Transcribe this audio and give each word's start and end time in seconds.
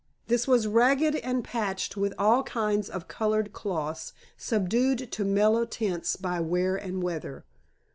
This 0.25 0.47
was 0.47 0.65
ragged 0.65 1.15
and 1.17 1.43
patched 1.43 1.95
with 1.95 2.15
all 2.17 2.41
kinds 2.41 2.89
of 2.89 3.07
colored 3.07 3.53
cloths 3.53 4.13
subdued 4.35 5.11
to 5.11 5.23
mellow 5.23 5.63
tints 5.63 6.15
by 6.15 6.39
wear 6.39 6.75
and 6.75 7.03
weather. 7.03 7.45